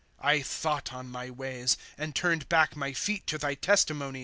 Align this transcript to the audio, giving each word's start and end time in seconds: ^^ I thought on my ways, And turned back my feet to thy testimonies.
^^ 0.01 0.03
I 0.19 0.41
thought 0.41 0.91
on 0.91 1.11
my 1.11 1.29
ways, 1.29 1.77
And 1.95 2.15
turned 2.15 2.49
back 2.49 2.75
my 2.75 2.91
feet 2.91 3.27
to 3.27 3.37
thy 3.37 3.53
testimonies. 3.53 4.19